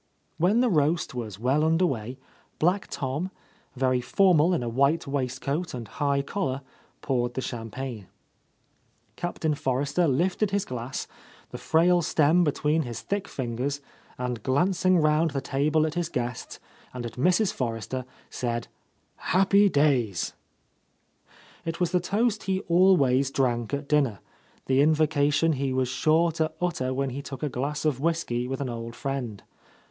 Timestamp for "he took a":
27.11-27.45